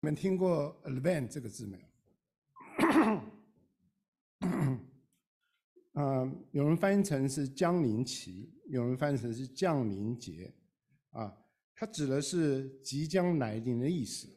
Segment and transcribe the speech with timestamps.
[0.00, 3.20] 你们听过 “Advent” 这个字没有？
[5.94, 10.54] 嗯， 有人翻译成是将临期，有人翻译成是降临节，
[11.10, 11.36] 啊，
[11.74, 14.28] 它指的是即将来临的意思。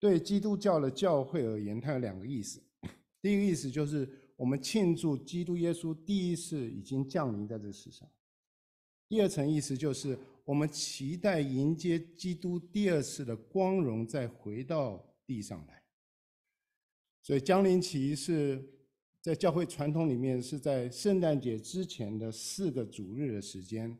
[0.00, 2.60] 对基督教的教会而言，它有两个意思。
[3.22, 8.08] 第一个意思就是我们庆祝基督耶稣第一次已经降临在这个世上；
[9.08, 10.18] 第二层意思就是
[10.50, 15.80] 我们期待迎接基督第二次的光荣，再回到地上来。
[17.22, 18.60] 所以江陵期是。
[19.22, 23.94] 在教会传统里面，是在圣诞节之前的四个主日的时间，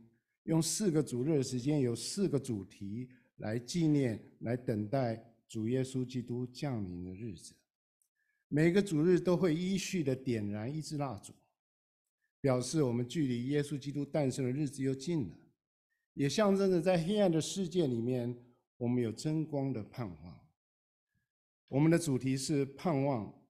[0.45, 3.06] 用四个主日的时间，有四个主题
[3.37, 7.52] 来纪念、来等待主耶稣基督降临的日子。
[8.48, 11.34] 每个主日都会依序的点燃一支蜡烛，
[12.40, 15.37] 表示我们距离耶稣基督诞生的日子又近了，
[16.14, 18.37] 也象征着在黑暗的世界里面，
[18.77, 20.41] 我们有真光的盼望。
[21.68, 23.42] 我们的主题是盼望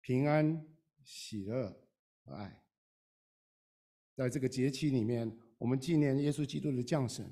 [0.00, 0.66] 平安。
[1.02, 1.88] 喜乐
[2.22, 2.62] 和爱，
[4.14, 7.28] 在这个节期里面，我们纪念耶稣基督的降生，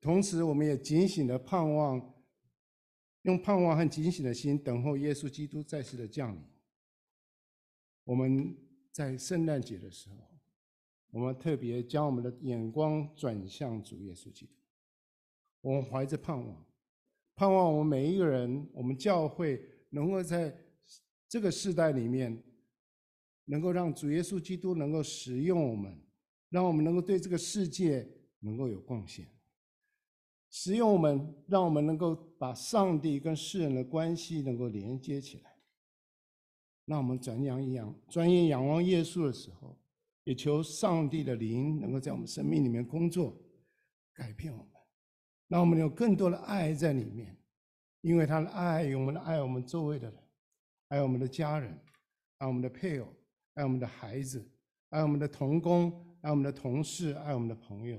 [0.00, 2.14] 同时我们也警醒的盼望，
[3.22, 6.42] 用盼望和警醒的心等候耶稣基督再次的降临。
[8.04, 8.56] 我们
[8.92, 10.35] 在圣诞节的时候，
[11.10, 14.52] 我们特别将我们的眼光转向主耶稣基督，
[15.60, 16.66] 我们怀着盼望，
[17.34, 20.56] 盼望我们每一个人，我们教会能够在
[21.28, 22.42] 这个世代里面。
[23.48, 25.96] 能够让主耶稣基督能够使用我们，
[26.48, 28.04] 让我们能够对这个世界
[28.40, 29.24] 能够有贡献，
[30.50, 35.54] 使用我们，让我们能够把上帝跟世人的关系能够连接起来。
[36.86, 39.78] 让我们转仰一仰，专业仰望耶稣的时候，
[40.26, 43.34] 也求上帝的灵能够在我们生命里面工作，
[44.12, 44.72] 改变我们，
[45.48, 47.34] 让我们有更多的爱在里面，
[48.02, 50.22] 因为他的爱，我们的爱，我们周围的人，
[50.88, 51.76] 爱我们的家人，
[52.38, 53.08] 爱我们的配偶。
[53.56, 54.46] 爱我们的孩子，
[54.90, 57.98] 爱我们的同工，爱我们的同事，爱我们的朋友，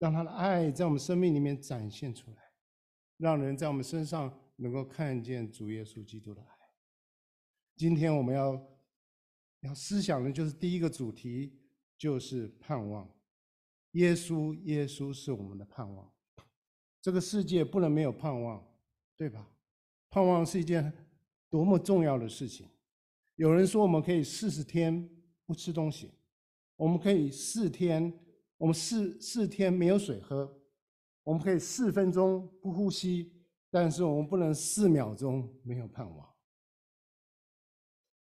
[0.00, 2.38] 让他的爱在我们生命里面展现出来，
[3.16, 6.48] 让人在我们身上能够看见主耶稣基督的爱。
[7.76, 8.60] 今天我们要
[9.60, 11.52] 要思想的就是第一个主题，
[11.98, 13.08] 就是盼望。
[13.92, 16.10] 耶稣，耶稣是我们的盼望。
[17.02, 18.64] 这个世界不能没有盼望，
[19.16, 19.48] 对吧？
[20.08, 20.92] 盼望是一件
[21.48, 22.68] 多么重要的事情。
[23.36, 25.08] 有人说，我们可以四十天
[25.46, 26.10] 不吃东西，
[26.76, 28.12] 我们可以四天，
[28.58, 30.58] 我们四四天没有水喝，
[31.24, 33.32] 我们可以四分钟不呼吸，
[33.70, 36.28] 但是我们不能四秒钟没有盼望。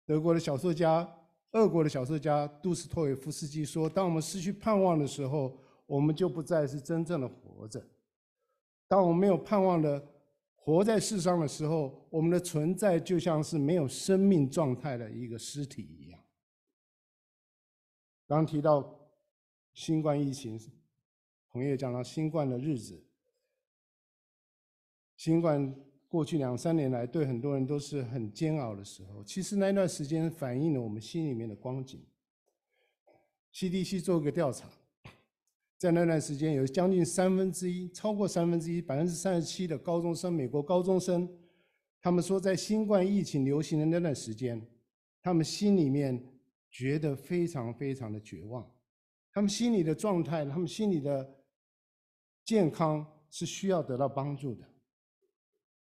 [0.05, 1.07] 德国的小说家，
[1.51, 7.85] 俄国的小说家杜斯托耶夫斯基说：“当我们失去盼望的时候，我们就不再是真正的活着。
[8.87, 10.09] 当我们没有盼望的。”
[10.65, 16.17] 活在世上的时候，我们的存在就像是没有生命状态的一个尸体一样。
[18.25, 18.97] 刚提到
[19.73, 20.57] 新冠疫情，
[21.51, 23.05] 同学讲到新冠的日子，
[25.17, 25.75] 新冠
[26.13, 29.23] 过去两三年来对很多人都是很煎熬的时候。
[29.23, 32.05] 其实那段时间反映了我们心里面的光景。
[33.51, 34.69] CDC 做个调查。
[35.75, 41.27] 在那段时间，有将近三分之一，超过三分之一，百分之三十七的高中生，美国高中生，
[41.99, 44.61] 他们说，在新冠疫情流行的那段时间，
[45.23, 46.23] 他们心里面
[46.69, 48.71] 觉得非常非常的绝望，
[49.31, 51.27] 他们心里的状态，他们心里的
[52.45, 54.63] 健康是需要得到帮助的。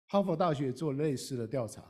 [0.07, 1.83] 哈佛大学做类似的调查，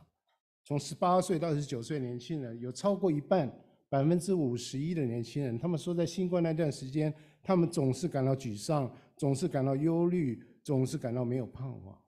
[0.64, 3.52] 从十八岁到十九岁年轻人，有超过一半，
[3.90, 7.14] 百分之五十一的年轻人，他们说，在新冠那段时间。
[7.48, 12.02] 他们总是感到沮丧，总是感到忧虑，总是感到没有盼望。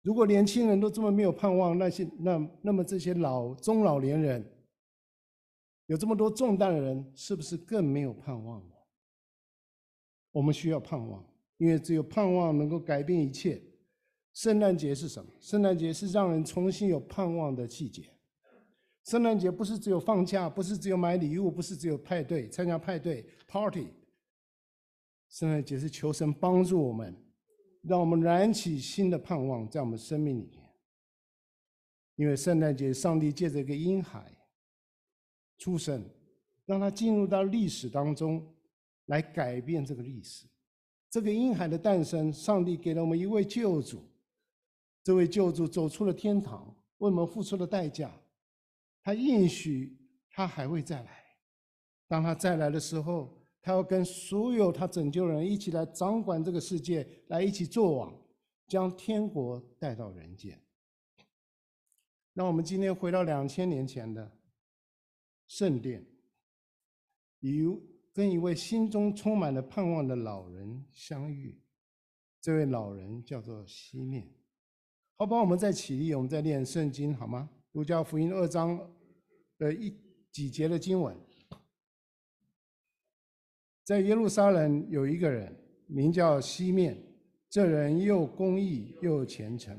[0.00, 4.42] 如果年轻人都这么没有盼望，那些那那么这些老中老年人，
[5.84, 8.74] 有这么多重担的人，是不是更没有盼望了？
[10.32, 11.22] 我们需要盼望，
[11.58, 13.62] 因为只有盼望能够改变一切。
[14.38, 15.28] 圣诞节是什么？
[15.40, 18.08] 圣诞节是让人重新有盼望的季节。
[19.02, 23.88] 圣诞节不是只有放假，不是只有买礼物，不是只有派对，参加派对 party。
[25.28, 27.12] 圣诞节是求神帮助我们，
[27.82, 30.70] 让我们燃起新的盼望在我们生命里面。
[32.14, 34.32] 因为圣诞节，上帝借着一个婴孩
[35.58, 36.08] 出生，
[36.64, 38.54] 让他进入到历史当中，
[39.06, 40.46] 来改变这个历史。
[41.10, 44.07] 这个婴孩的诞生，上帝给了我们一位救主，
[45.02, 46.66] 这位救主走出了天堂，
[46.98, 48.12] 为我们付出了代价。
[49.02, 49.98] 他应许
[50.30, 51.24] 他还会再来，
[52.06, 53.36] 当他再来的时候。
[53.60, 58.18] 他要跟所有他拯救人一起来掌管这个世界，来一起作王。
[58.66, 60.58] 将天国带到人间。
[62.32, 64.30] 那我们今天回到两千年前的
[65.48, 66.06] 圣殿，
[67.40, 67.68] 与
[68.14, 71.60] 跟一位心中充满了盼望的老人相遇。
[72.40, 74.32] 这位老人叫做西面。
[75.20, 77.50] 好吧，我们再起立，我们再念圣经好吗？
[77.72, 78.78] 路加福音二章
[79.58, 79.92] 的一
[80.30, 81.12] 几节的经文，
[83.82, 85.52] 在耶路撒冷有一个人
[85.88, 86.96] 名叫西面，
[87.50, 89.76] 这人又公义又虔诚，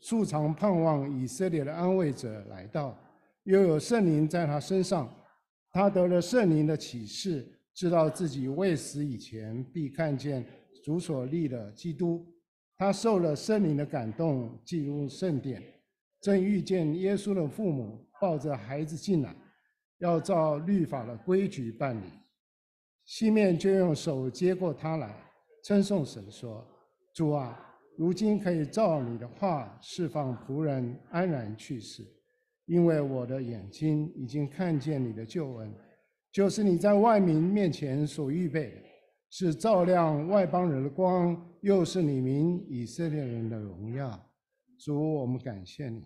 [0.00, 2.98] 素常盼望以色列的安慰者来到，
[3.44, 5.08] 又有圣灵在他身上，
[5.70, 10.44] 他得了圣灵的启示，知道自己未死以前必看见
[10.82, 12.26] 主所立的基督。
[12.82, 15.62] 他受了圣灵的感动，进入圣殿，
[16.20, 19.32] 正遇见耶稣的父母抱着孩子进来，
[19.98, 22.06] 要照律法的规矩办理。
[23.04, 25.14] 西面就用手接过他来，
[25.62, 26.66] 称颂神说
[27.14, 27.56] ：“主啊，
[27.96, 32.02] 如今可以照你的话释放仆人安然去世，
[32.66, 35.72] 因为我的眼睛已经看见你的救恩，
[36.32, 38.82] 就是你在万民面前所预备的。”
[39.34, 44.30] 是照亮外邦人的光，又是你民以色列人的荣耀。
[44.76, 46.04] 主，我们感谢你，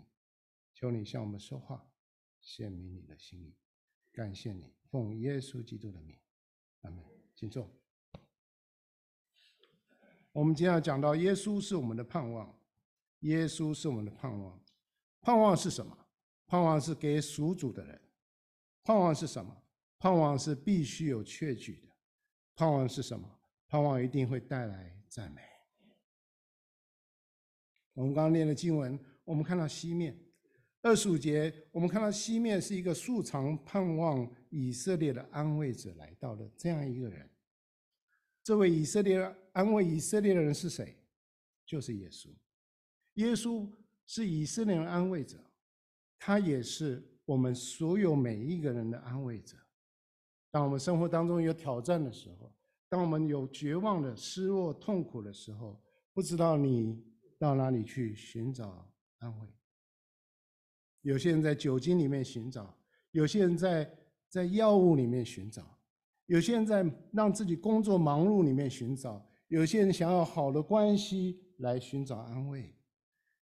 [0.72, 1.84] 求你向我们说话，
[2.40, 3.52] 显明你的心意。
[4.12, 6.16] 感谢你，奉耶稣基督的名，
[6.82, 7.04] 阿门。
[7.34, 7.68] 请坐。
[10.30, 12.56] 我们今天要讲到，耶稣是我们的盼望，
[13.22, 14.62] 耶稣是我们的盼望。
[15.20, 15.98] 盼望是什么？
[16.46, 18.00] 盼望是给属主的人。
[18.84, 19.64] 盼望是什么？
[19.98, 21.85] 盼望是必须有确据的。
[22.56, 23.30] 盼望是什么？
[23.68, 25.42] 盼望一定会带来赞美。
[27.92, 30.18] 我们刚刚念的经文，我们看到西面
[30.82, 37.28] 二十五节，我们看到西面是一个素常盼望以色列的安慰者来到的这样一个人。
[38.42, 39.18] 这位以色列
[39.52, 40.96] 安慰以色列的人是谁？
[41.66, 42.28] 就是耶稣。
[43.14, 43.68] 耶稣
[44.06, 45.38] 是以色列人安慰者，
[46.18, 49.56] 他也是我们所有每一个人的安慰者。
[50.56, 52.50] 当我们生活当中有挑战的时候，
[52.88, 55.78] 当我们有绝望的、失落、痛苦的时候，
[56.14, 56.98] 不知道你
[57.38, 59.46] 到哪里去寻找安慰。
[61.02, 62.74] 有些人在酒精里面寻找，
[63.10, 63.98] 有些人在
[64.30, 65.78] 在药物里面寻找，
[66.24, 72.74] 有些人在让自己工作忙碌里面寻找，有些人想要好的关系来寻找安慰，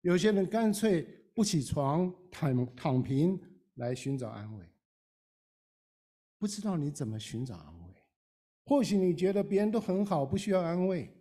[0.03, 1.01] 有些人干脆
[1.35, 3.41] 不起床躺躺平
[3.77, 4.67] 来寻找安慰。
[6.39, 7.95] 不知道你怎么寻找安慰，
[8.65, 11.13] 或许你觉得别人都很好，不需要安慰，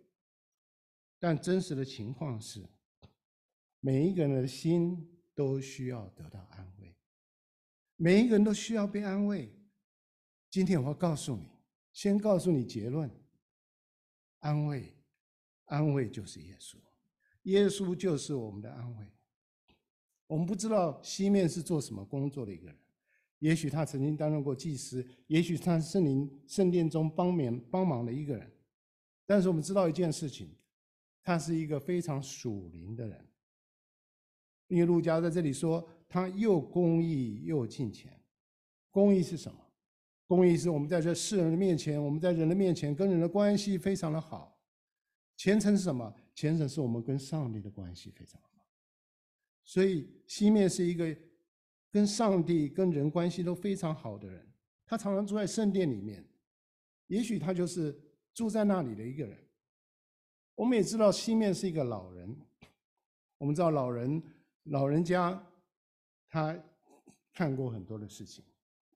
[1.18, 2.64] 但真实的情况是，
[3.80, 6.96] 每一个人的心都需要得到安慰，
[7.96, 9.52] 每一个人都需要被安慰。
[10.50, 11.48] 今天我要告诉你，
[11.92, 13.10] 先告诉你结论：
[14.38, 14.96] 安慰，
[15.64, 16.76] 安慰就是耶稣，
[17.42, 19.06] 耶稣就是我们的安慰。
[20.28, 22.78] 我们不知道西面是做什么工作的一个人。
[23.40, 28.50] 也许他曾经担任过祭司，也许他是圣灵圣殿中帮忙帮忙的一个人，
[29.24, 30.50] 但是我们知道一件事情，
[31.22, 33.24] 他是一个非常属灵的人。
[34.66, 38.12] 因为路加在这里说，他又公义又敬虔。
[38.90, 39.58] 公义是什么？
[40.26, 44.60] 公义是我们在这世人的面前，我们在人的面前跟人的关系非常的好。
[45.36, 46.12] 虔诚是什么？
[46.34, 48.66] 虔诚是我们跟上帝的关系非常好。
[49.64, 51.16] 所以西面是一个。
[51.90, 54.46] 跟上帝、跟人关系都非常好的人，
[54.84, 56.26] 他常常住在圣殿里面。
[57.06, 57.98] 也许他就是
[58.34, 59.38] 住在那里的一个人。
[60.54, 62.36] 我们也知道西面是一个老人。
[63.38, 64.22] 我们知道老人
[64.64, 65.42] 老人家，
[66.28, 66.58] 他
[67.32, 68.44] 看过很多的事情，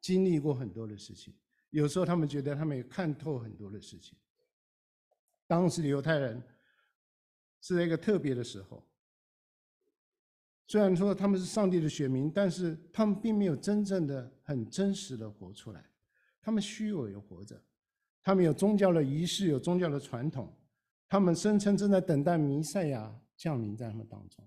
[0.01, 1.33] 经历过很多的事情。
[1.71, 4.19] 有时候他们觉得他们也看透很多的事情。
[5.47, 6.43] 当时的犹太人
[7.63, 8.87] 是在一个特别的时候。
[10.73, 15.85] 虽然说他们是上帝的选民，但是他们并没有真正的、很真实的活出来。
[16.41, 17.63] 他们虚伪的活着，
[18.23, 20.51] 他们有宗教的仪式，有宗教的传统，
[21.07, 24.43] 他们声称正在等待弥赛亚降临在他们当中。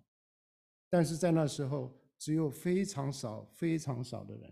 [0.90, 4.52] 但是在那时候，只有非常少、非常少的人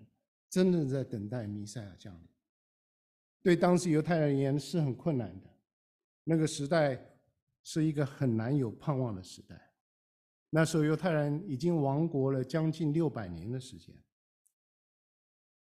[0.52, 2.30] 真的在等待弥赛亚降临。
[3.42, 5.50] 对当时犹太人而言是很困难的，
[6.24, 7.04] 那个时代
[7.64, 9.73] 是一个很难有盼望的时代。
[10.56, 13.92] 那时候犹太人已经亡国了将近六百年的时间，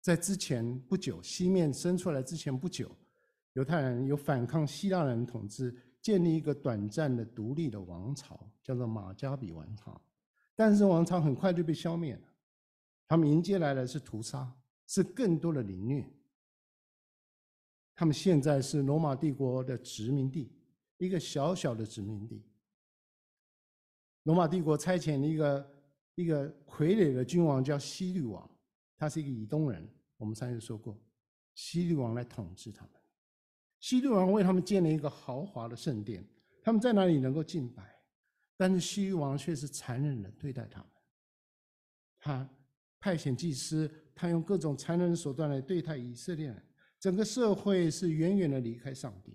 [0.01, 2.91] 在之前不久，西面生出来之前不久，
[3.53, 10.01] 犹太人有反抗希腊人统治，建立一个短暂的独立的王朝，叫做马加比王朝。
[10.57, 12.23] 但是王朝很快就被消灭了，
[13.07, 14.51] 他们迎接来的是屠杀，
[14.87, 16.11] 是更多的凌虐。
[17.95, 20.51] 他们现在是罗马帝国的殖民地，
[20.97, 22.43] 一个小小的殖民地。
[24.25, 25.71] 罗马帝国差遣了一个
[26.15, 28.49] 一个傀儡的君王叫西律王，
[28.97, 29.89] 他是一个以东人。
[30.17, 30.99] 我们上次说过，
[31.55, 32.93] 西律王来统治他们。
[33.81, 36.23] 西律王为他们建了一个豪华的圣殿，
[36.63, 37.83] 他们在那里能够敬拜，
[38.57, 40.89] 但是西律王却是残忍的对待他们。
[42.19, 42.51] 他
[42.99, 46.63] 派遣祭司，他用各种残忍的手段来对待以色列人，
[46.99, 49.35] 整个社会是远远的离开上帝，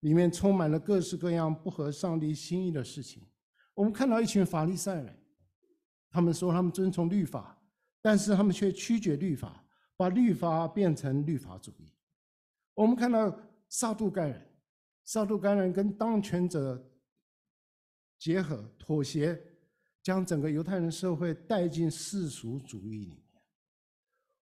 [0.00, 3.22] 里面充满了各式各样不合上帝心意的事情。
[3.76, 5.14] 我们看到一群法利赛人，
[6.10, 7.62] 他们说他们遵从律法，
[8.00, 9.62] 但是他们却曲解律法，
[9.98, 11.92] 把律法变成律法主义。
[12.72, 14.50] 我们看到撒都该人，
[15.04, 16.90] 撒都该人跟当权者
[18.18, 19.38] 结合妥协，
[20.02, 23.42] 将整个犹太人社会带进世俗主义里面。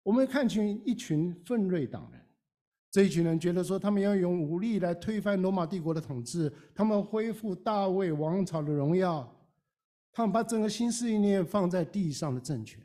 [0.04, 2.23] 我们看清一群奋锐党人，
[2.94, 9.28] 这一群人觉得说，他们要用武力来推翻罗马帝国的统治，他们恢复大卫王朝的荣耀，
[10.12, 12.80] 他们把整个新思念放在地上的政权，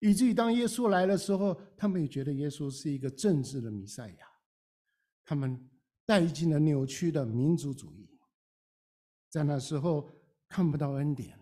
[0.00, 4.26] 以至于当耶稣来的时候，他们也觉得耶稣是一个政治的弥赛亚。
[5.26, 5.62] 他们
[6.06, 8.08] 带进了扭曲的民族主义，
[9.28, 10.08] 在那时候
[10.48, 11.38] 看不到恩典，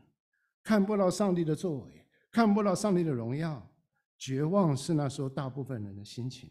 [0.65, 3.65] 看不到上帝的作为，看不到上帝的荣耀，
[4.19, 6.51] 绝望是那时候大部分人的心情，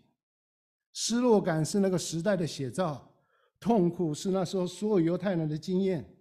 [0.93, 3.13] 失落感是那个时代的写照，
[3.59, 6.17] 痛苦是那时候所有犹太人的经验，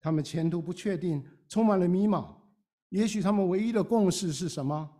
[0.00, 2.34] 他们前途不确定，充满了迷茫，
[2.88, 4.96] 也许他们唯一的共识是什么？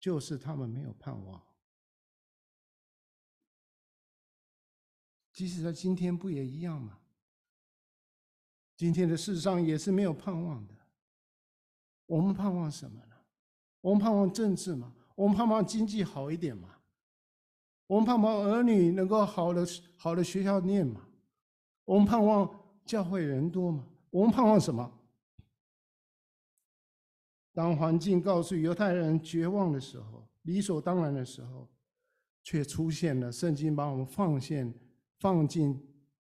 [0.00, 1.40] 就是他们没有盼望。
[5.32, 6.98] 即使在今天，不也一样吗？
[8.76, 10.74] 今天的世上也是没有盼望的。
[12.06, 13.14] 我们盼望什么呢？
[13.82, 14.94] 我们盼望政治吗？
[15.14, 16.79] 我们盼望经济好一点吗？
[17.90, 19.66] 我们盼望儿女能够好的
[19.96, 21.08] 好的学校念嘛？
[21.84, 22.48] 我们盼望
[22.84, 23.84] 教会人多嘛？
[24.10, 24.96] 我们盼望什么？
[27.52, 31.68] 当环境告诉犹太人绝望的时候，理所当然的时候，
[32.44, 34.72] 却出现了圣经把我们放线。
[35.18, 35.78] 放进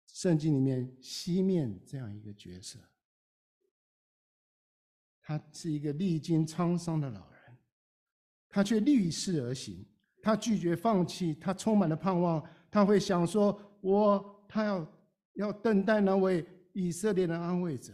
[0.08, 2.78] 圣经里面，西面这样一个角色，
[5.22, 7.56] 他是一个历经沧桑的老人，
[8.46, 9.86] 他却逆势而行，
[10.24, 14.86] 他拒绝放弃，他充满了盼望，他会想说：“我他要
[15.34, 17.92] 要等待那位以色列的安慰者。”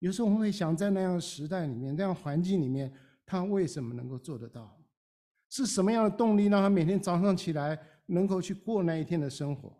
[0.00, 2.92] 有时候我们会想，在那样的时代里面，那样环境里面，
[3.24, 4.78] 他为什么能够做得到？
[5.48, 7.80] 是什么样的动力让他每天早上起来？
[8.08, 9.74] 能够去过那一天的生活。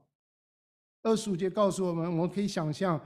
[1.02, 2.98] 二十五节告诉我们，我们可以想象，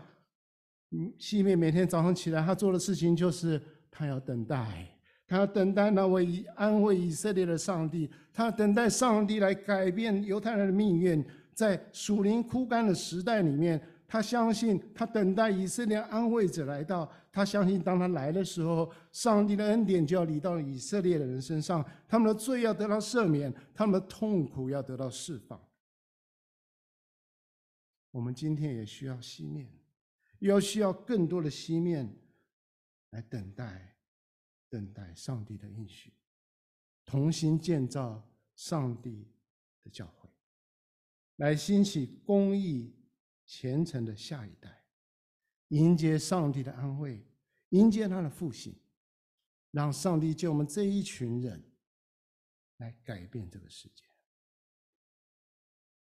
[0.92, 3.60] 嗯，西面每天早上起来，他做的事情就是
[3.90, 4.88] 他要等待，
[5.30, 11.24] 他等待那位安慰以色列的上帝，他等待上帝来改变犹太人的命运。
[11.54, 17.08] 在属灵枯干的时代里面，他相信，他等待以色列安慰者来到。
[17.30, 25.60] 他相信，当他来的时候，上帝的恩典就要临到以色列的人身上，他们的罪要得到赦免，他们的痛苦要得到释放。
[28.10, 29.70] 我们今天也需要西面，
[30.40, 32.12] 要需要更多的西面
[33.10, 33.89] 来等待，
[34.70, 36.14] 等待上帝的应许，
[37.04, 39.28] 同心建造上帝
[39.82, 40.30] 的教会，
[41.36, 42.94] 来兴起公义
[43.44, 44.82] 虔诚的下一代。
[45.68, 47.24] 迎接上帝的安慰，
[47.68, 48.74] 迎接他的复兴，
[49.70, 51.62] 让上帝借我们这一群人
[52.78, 54.02] 来改变这个世界。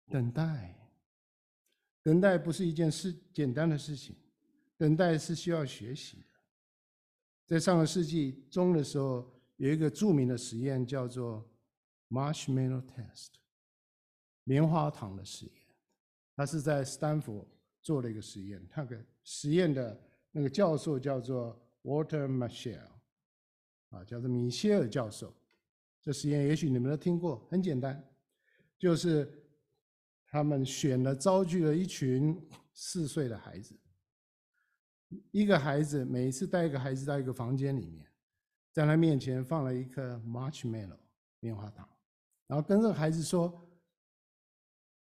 [0.10, 0.74] 等待，
[2.02, 4.16] 等待不是一件事简单的事情，
[4.78, 6.37] 等待是需要学习的。
[7.48, 9.26] 在上个世纪中的时候，
[9.56, 11.50] 有一个著名的实验叫做
[12.10, 13.30] Marshmallow Test，
[14.44, 15.54] 棉花糖的实验，
[16.36, 17.48] 他是在斯坦福
[17.82, 19.98] 做了一个实验，那个实验的
[20.30, 22.82] 那个教授叫做 Walter Mischel，
[23.92, 25.34] 啊，叫做米歇尔教授。
[26.02, 28.06] 这实验也许你们都听过，很简单，
[28.78, 29.42] 就是
[30.26, 32.38] 他们选了招聚了一群
[32.74, 33.74] 四岁的孩子，
[35.32, 38.06] 一个孩子每一次带一个孩子到一个房间里面，
[38.72, 41.00] 在他面前放了一颗 Marshmallow
[41.40, 41.88] 棉花糖，
[42.48, 43.68] 然后跟这个孩子说：“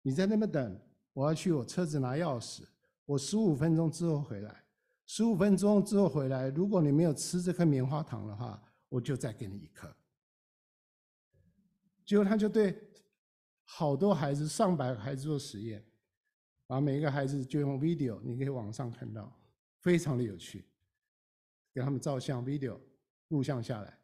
[0.02, 0.82] 你在那边等，
[1.14, 2.64] 我要去我车子拿钥匙。”
[3.06, 4.64] 我十五分钟之后回来，
[5.06, 9.94] 十五分钟之后回来，如果你没有吃这颗棉花糖的话，我就再给你一颗。
[12.06, 12.78] 结果他就对
[13.66, 15.86] 好多孩子，上百个孩子做实验，
[16.66, 19.30] 把每一个孩子就用 video，你可以网上看到，
[19.84, 20.66] 非常的有趣，
[21.72, 22.80] 给他们照相 video
[23.28, 23.96] 录像下来，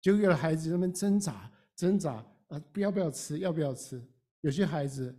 [0.00, 4.02] 就有的孩子他们挣扎挣扎，啊，不要不要吃，要不要吃？
[4.40, 5.14] 有些孩子。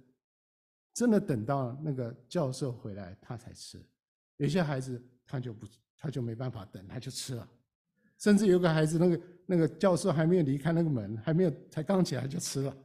[0.93, 3.79] 真的等到那个教授回来，他才吃。
[4.37, 7.47] 有些孩子他就不他就没办法等，他就吃了。
[8.17, 12.75] 甚至有个孩子，那个那个教授还没有离开那个门，还没有才刚起来就吃了，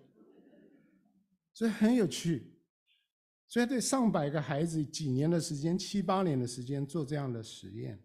[1.54, 2.51] 所以很有趣。
[3.52, 8.02] 所以对上百个孩子几年的时间，七八年的时间做这样的实验。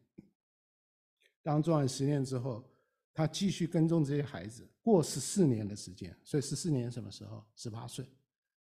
[1.42, 2.70] 当做完实验之后，
[3.14, 6.14] 他继续跟踪这些孩子，过十四年的时间。
[6.22, 7.42] 所以十四年什么时候？
[7.56, 8.06] 十八岁，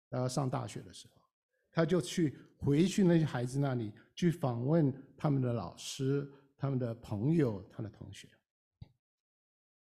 [0.10, 1.24] 然后上大学的时候，
[1.72, 8.30] 他就去回去那些孩子那里去访问他们的老师、他们的朋友、他的同学。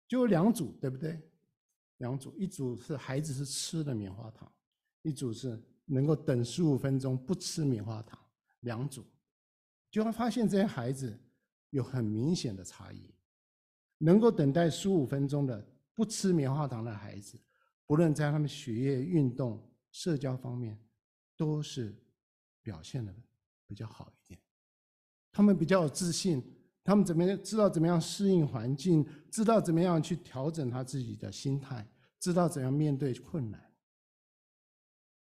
[0.06, 1.20] 就有两组，对不对？
[1.98, 4.50] 两组，一组是孩子是吃的棉花糖，
[5.02, 8.18] 一组是能够等十五分钟不吃棉花糖。
[8.60, 9.04] 两组，
[9.90, 11.18] 就会发现这些孩子
[11.70, 13.14] 有很明显的差异。
[13.98, 17.36] 能够等待十五分钟的不吃棉花糖的孩子，
[17.86, 20.78] 不论在他们学业、运动、社交方面，
[21.36, 21.94] 都是
[22.62, 23.12] 表现的
[23.66, 24.40] 比较好一点。
[25.32, 26.54] 他们比较有自信。
[26.84, 31.86] 他们怎么样知道怎么样适应环境，知道怎么样去调整他自己的心态，
[32.18, 33.67] 知道怎样面对困难。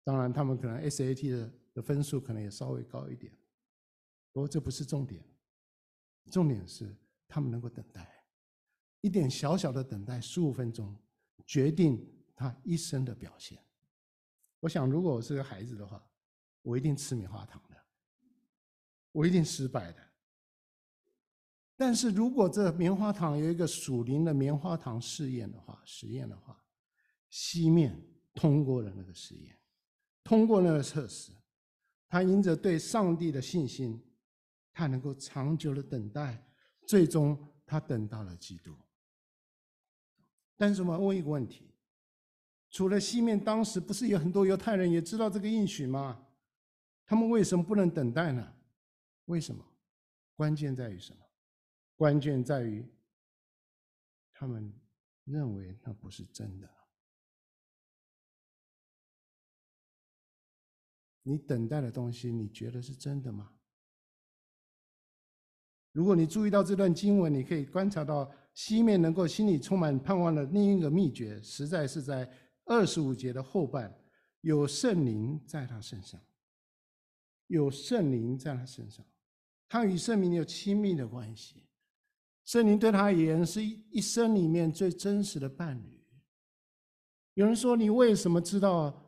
[0.04, 3.32] 当然，他们可能 SAT 的的分数可能也稍微高一点，
[4.32, 5.24] 不过这不是重点。
[6.32, 6.96] 重点是
[7.28, 8.26] 他们能够等待，
[9.02, 10.96] 一点小小的等待，十五分钟，
[11.46, 12.02] 决定
[12.34, 13.62] 他一生的表现。
[14.62, 16.02] 我想，如果我是个孩子的话，
[16.62, 17.76] 我一定吃棉花糖的，
[19.12, 20.02] 我一定失败的。
[21.76, 26.64] 但是如果这棉花糖有一个属灵的棉花糖试验的话，实验的话，
[27.30, 28.02] 西面
[28.34, 29.60] 通过了那个实验，
[30.24, 31.32] 通过那个测试，
[32.08, 34.02] 他因着对上帝的信心，
[34.72, 36.44] 他能够长久的等待，
[36.88, 38.74] 最终他等到了基督。
[40.56, 41.74] 但是我们问一个问题：
[42.70, 46.26] 除了西面，当时不是有很多犹太人也知道这个应许吗？
[47.06, 48.54] 他们为什么不能等待呢？
[49.26, 49.64] 为什么？
[50.36, 51.20] 关键在于什么？
[51.96, 52.86] 关键在于，
[54.32, 54.74] 他们
[55.26, 56.70] 认为那不是真的。
[61.24, 63.50] 你等待的东西，你觉得是真的吗？
[65.92, 72.30] 如果你注意到这段经文，你可以观察到西面能够心里充满盼望的另一个秘诀，实在是在
[72.66, 73.96] 二十五节的后半，
[74.42, 76.20] 有圣灵在他身上，
[77.48, 79.06] 有圣灵在他身上，
[79.70, 81.68] 他与圣灵有亲密的关系。
[82.46, 86.04] 圣灵对他而言是一生里面最真实的伴侣。
[87.36, 89.03] 有人说：“你为什么知道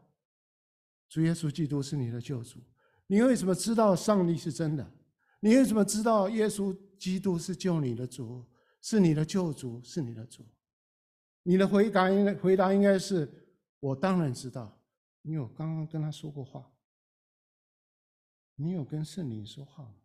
[1.07, 2.59] 主耶稣基督是你的救主？
[3.07, 4.91] 你为什么知道上帝是真的？
[5.39, 8.43] 你为什么知道耶稣基督是救你的主，
[8.81, 10.45] 是你的救主，是你的主？”
[11.47, 13.31] 你的回答应该回答应该是
[13.79, 14.81] ：“我当然知道，
[15.21, 16.67] 因为我刚刚跟他说过话。”
[18.57, 19.95] 你有跟圣灵说话吗？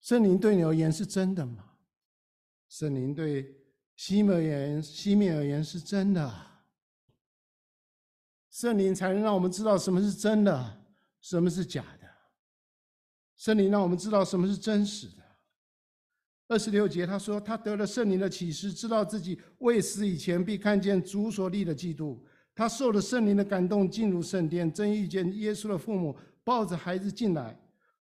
[0.00, 1.74] 圣灵对你而言是真的吗？
[2.68, 3.54] 圣灵对
[3.96, 6.51] 西面而言，西面而言是真的。
[8.52, 10.84] 圣灵才能让我们知道什么是真的，
[11.22, 12.06] 什么是假的。
[13.34, 15.22] 圣灵让我们知道什么是真实的。
[16.48, 22.22] 二十六节他说，他得了圣灵的启示，知道自己未死以前必看见主所立的基督。
[22.54, 27.58] 他受了圣灵的感动，进入圣殿，正遇见耶稣的父母抱着孩子进来。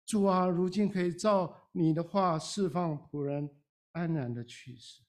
[0.06, 3.50] 主啊，如今可以照你的话释放仆人。
[3.92, 5.02] 安然的去世。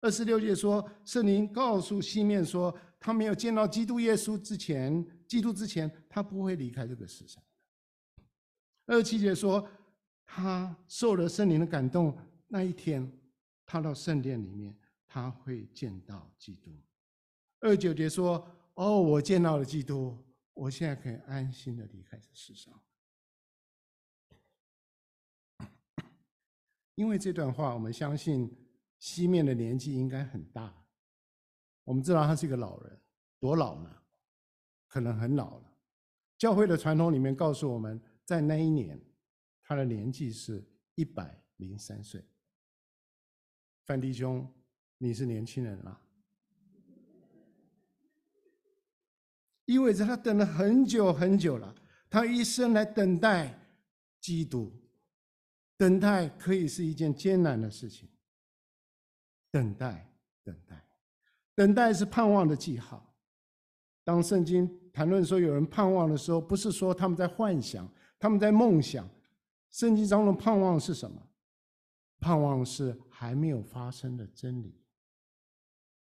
[0.00, 8.94] 二十六节说，圣灵告诉西面说，他没有见到基督耶稣之前，基督之前，他不会离开这个世上的。
[8.94, 9.68] 二七节说，
[10.24, 12.16] 他受了圣灵的感动，
[12.48, 13.10] 那一天，
[13.64, 16.70] 他到圣殿里面，他会见到基督。
[17.60, 20.16] 二九节说，哦，我见到了基督，
[20.54, 22.80] 我现在可以安心的离开这世上。
[26.94, 28.50] 因为这段话，我们相信
[28.98, 30.85] 西面的年纪应该很大。
[31.86, 33.00] 我们知道他是一个老人，
[33.38, 33.90] 多老呢？
[34.88, 35.72] 可能很老了。
[36.36, 39.00] 教会的传统里面告诉我们，在那一年，
[39.62, 42.22] 他的年纪是一百零三岁。
[43.84, 44.52] 范弟兄，
[44.98, 46.02] 你是年轻人啊，
[49.64, 51.72] 意味着他等了很久很久了，
[52.10, 53.56] 他一生来等待
[54.20, 54.72] 基督。
[55.78, 58.08] 等待可以是一件艰难的事情。
[59.50, 60.10] 等待，
[60.42, 60.85] 等待，
[61.56, 63.12] 等待是盼望的记号。
[64.04, 67.88] 当圣经谈论说有人盼望的时候，不是说他们在幻想，
[68.20, 69.08] 他们在梦想。
[69.70, 71.20] 圣经当中的盼望是什么？
[72.18, 74.80] 盼望是还没有发生的真理，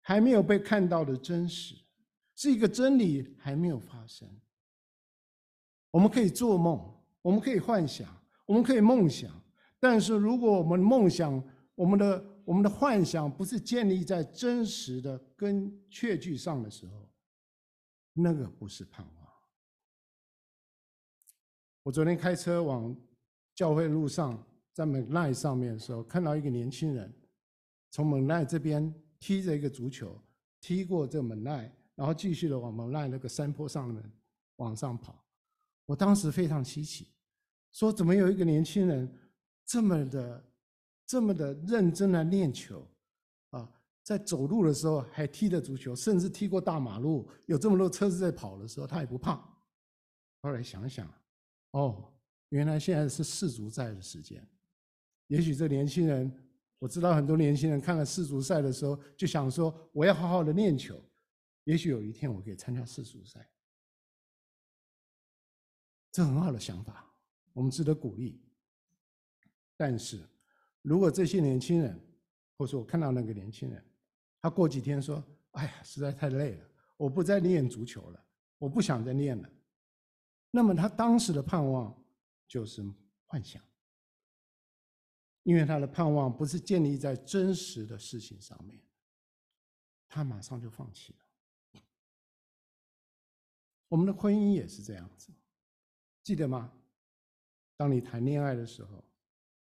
[0.01, 1.75] 还没有被看到的真实，
[2.37, 4.29] 是一个真理还没有发生。
[5.91, 6.79] 我们可以做梦，
[7.23, 8.09] 我们可以幻想，
[8.47, 9.31] 我们可以梦想。
[9.81, 11.43] 但是如果我们梦想、
[11.75, 17.07] 我们的我们的幻想不是建立在真实的跟确据上的时候，
[18.15, 19.29] 那个不是盼望。
[21.83, 22.97] 我昨天开车往
[23.55, 27.13] 教会路上，在蒙奈上面的时候，看到一个年轻人
[27.91, 30.19] 从蒙奈这边踢着一个足球，
[30.59, 34.03] 踢过这蒙奈，然后继续的往蒙奈那个山坡上面
[34.57, 35.23] 往上跑。
[35.85, 37.09] 我当时非常稀奇，
[37.73, 39.07] 说怎么有一个年轻人
[39.67, 40.43] 这么的、
[41.09, 42.87] 这么的认真的练球
[43.49, 43.69] 啊，
[44.03, 49.37] 在走路的时候还踢着足球，甚至踢过大马路，有这么多车子在跑的时候，他也不怕。
[50.43, 51.11] 后来想想，
[51.71, 52.13] 哦，
[52.51, 54.47] 原来现在是世足赛的时间。
[55.29, 56.31] 也许这年轻人，
[56.79, 61.03] 我知道很多年轻人看了世足赛的时候，就想说我要好好的练球，
[61.65, 63.51] 也许有一天我可以参加世足赛。
[66.13, 67.11] 这很好的想法，
[67.55, 68.43] 我们值得鼓励。
[69.77, 70.29] 但是，
[70.83, 71.99] 如果这些年轻人，
[72.57, 73.85] 或者我看到那个年轻人，
[74.41, 78.25] 他过几天说：“哎呀，实在太累了，我不再练足球了，
[78.59, 79.51] 我不想再练了。”
[80.51, 81.95] 那么他当时的盼望
[82.47, 82.83] 就是
[83.27, 83.63] 幻想，
[85.43, 88.81] 因为他的盼望不是建立在真实的事情上面，
[90.09, 91.83] 他马上就放弃了。
[93.89, 95.33] 我们的婚姻也是这样子。
[96.23, 96.73] 记得吗？
[97.77, 99.05] 当你谈恋爱的时候，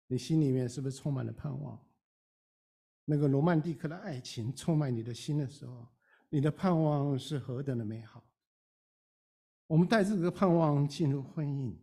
[0.06, 1.78] 你心里面是不是充满了盼望？
[3.04, 5.86] 那个罗曼蒂克的爱情充满你的心的时候，
[6.28, 8.24] 你的盼望是何等的美好。
[9.66, 11.74] 我们带着这个盼望进入婚姻，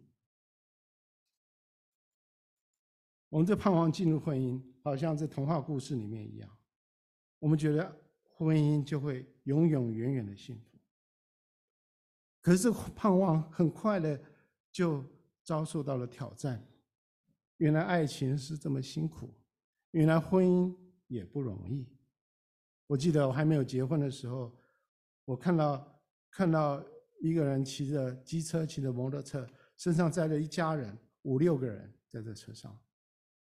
[3.30, 6.58] 我们这盼望进入婚姻，好像在童话故事里面一样，
[7.40, 10.80] 我们觉得婚姻就会永永远远的幸福。
[12.42, 14.22] 可是盼望很快的。
[14.74, 15.04] 就
[15.44, 16.66] 遭受到了挑战。
[17.62, 19.32] 原来爱情是这么辛苦，
[19.92, 21.88] 原来婚姻也不容易。
[22.88, 24.52] 我记得我还没有结婚的时候，
[25.26, 26.84] 我看到看到
[27.22, 29.48] 一个人骑着机车，骑着摩托车，
[29.78, 32.76] 身上载着一家人五六个人在这车上。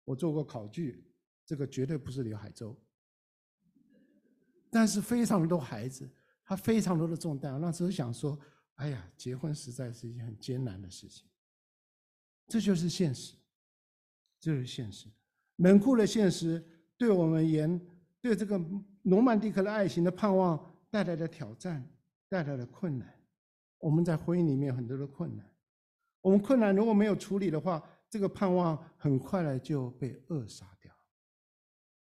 [0.05, 1.13] 我做过考据，
[1.45, 2.81] 这个绝对不是刘海洲。
[4.71, 6.09] 但是非常多孩子，
[6.45, 7.61] 他非常多的重担。
[7.61, 8.39] 那时候想说。
[8.77, 11.25] 哎呀，结婚实在是一件很艰难的事情。
[12.49, 13.37] 这就是现实，
[14.45, 15.09] 这就是现实。
[15.57, 16.63] 冷酷的现实
[16.99, 17.81] 对我们而言，
[18.21, 18.61] 对这个
[19.05, 21.89] 罗曼蒂克的爱情的盼望带来的挑战，
[22.29, 23.09] 带来的困难。
[23.79, 25.49] 我们在婚姻里面很多的困难，
[26.21, 30.93] 我们困难如果没有处理的话，这个盼望很快的就被扼杀掉。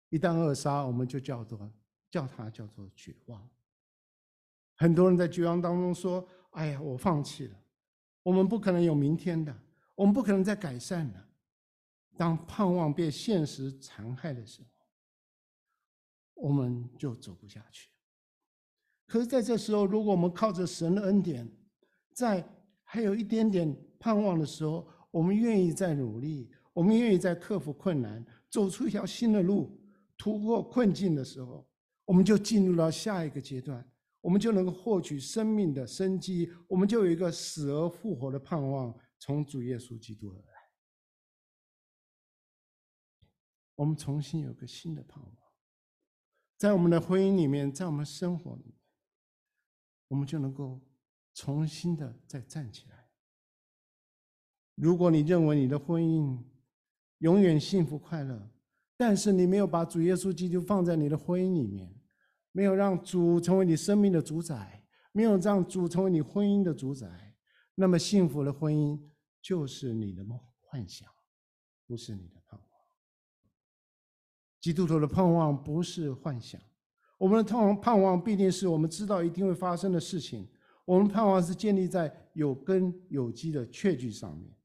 [0.09, 1.71] 一旦扼杀，我们就叫做
[2.11, 3.47] 叫它叫做绝望。
[4.77, 6.27] 很多人在绝望当中说。
[6.53, 7.59] 哎呀，我放弃了。
[8.23, 9.57] 我们不可能有明天的，
[9.95, 11.29] 我们不可能再改善了。
[12.16, 14.68] 当盼望被现实残害的时候，
[16.35, 17.88] 我们就走不下去。
[19.07, 21.51] 可是，在这时候，如果我们靠着神的恩典，
[22.14, 22.46] 在
[22.83, 29.79] 还有一点点盼望的时候，我们愿意再努力，我们愿意再克服困难，走出一条新的路，
[30.16, 31.68] 突破困境的时候，
[32.05, 33.87] 我们就进入到下一个阶段。
[34.20, 40.52] 我们就能够获取生命的生机，我们就有一个死而复活的盼望，从主耶稣基督而来。
[43.83, 45.37] 我们重新有个新的盼望，
[46.57, 48.75] 在我们的婚姻里面，在我们生活里面，
[50.07, 50.81] 我们就能够
[51.35, 53.09] 重新的再站起来。
[54.77, 56.40] 如果你认为你的婚姻
[57.18, 58.49] 永远幸福快乐，
[58.97, 61.92] 但是你没有把主耶稣基督放在你的婚姻里面。
[62.53, 67.35] 没有让主成为你生命的主宰，没有让主成为你婚姻的主宰，
[67.75, 69.01] 那么幸福的婚姻
[69.40, 71.09] 就是你的梦幻想，
[71.87, 72.41] 不是你的。
[74.62, 76.59] 基督徒的盼望不是幻想，
[77.18, 80.48] 我们的盼望盼望必定是我们知道一定会发生的事情。
[80.85, 84.57] 我们盼望是建立在有根有基的确据上面，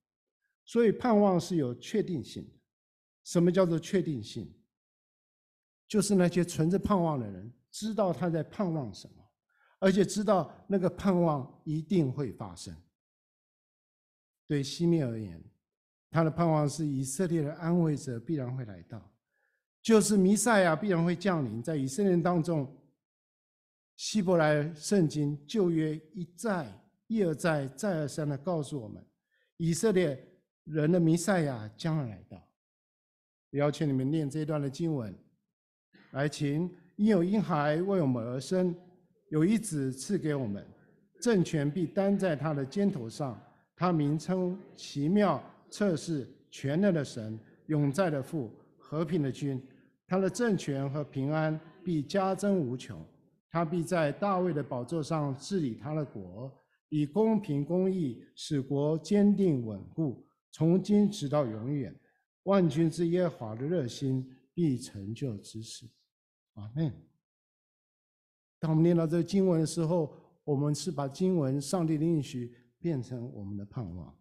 [0.66, 2.54] 所以盼望是有确定性的。
[3.24, 4.54] 什么叫做确定性？
[5.88, 7.52] 就是那些存着盼望的人。
[7.72, 9.24] 知道他在盼望什么，
[9.80, 12.76] 而且知道那个盼望一定会发生。
[14.48, 15.44] 对西面而言，
[16.10, 19.12] 他的盼望是以色列的安慰者必然会来到，
[19.88, 22.70] 就是弥赛亚必然会降临在以色列当中。
[23.96, 26.68] 希伯来圣经旧约一再
[27.08, 29.02] 一而再再而三的告诉我们，
[29.56, 30.22] 以色列
[30.66, 32.38] 人的弥赛亚将要来到。
[33.52, 35.18] 邀请你们念这一段的经文，
[36.12, 36.70] 来，请。
[36.98, 38.76] 因有婴孩为我们而生，
[39.30, 40.68] 有一子赐给我们，
[41.22, 43.42] 政权必担在他的肩头上。
[43.74, 49.66] 他名称奇妙、测试、全能的神，永在的父，和平的君。
[50.08, 53.06] 他的政权和平安必加增无穷。
[53.50, 56.52] 他必在大卫的宝座上治理他的国，
[56.90, 61.96] 以公平公义使国坚定稳固，从今直到永远。
[62.44, 65.86] 万军之耶和华的热心必成就之事。
[66.54, 66.94] 阿门。
[68.60, 74.16] 当我们念到这个经文的时候，我们是把经文上帝的应许变成我们的盼望。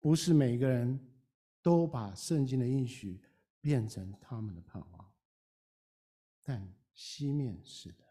[0.00, 0.98] 不是每个人
[1.62, 3.20] 都把圣经的应许
[3.60, 5.12] 变成他们的盼望，
[6.42, 8.04] 但西面是的。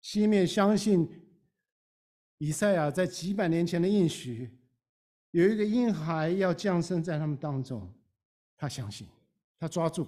[0.00, 1.08] 西面相信
[2.38, 4.50] 以赛亚在几百年前的应许，
[5.30, 7.92] 有一个婴孩要降生在他们当中，
[8.56, 9.06] 他相信，
[9.58, 10.06] 他抓住。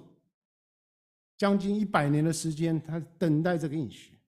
[1.37, 4.19] 将近一百年的时间，他等待这个应许，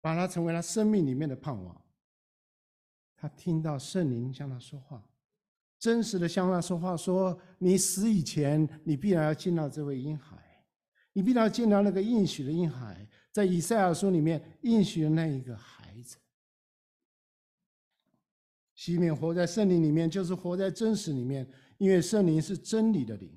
[0.00, 1.84] 把它成为他生命里面的盼望。
[3.16, 5.02] 他听到圣灵向他说话，
[5.78, 10.36] 真实的向他说话，说：“你死以前，你必然要见到这位婴孩，
[11.12, 16.16] 你必然要见到那个应许的婴孩，在以赛亚书里面应许的那一个孩子。”
[18.74, 21.46] 西面活在圣灵里面，就是活在真实里面，
[21.78, 23.30] 因为圣灵是真理的灵。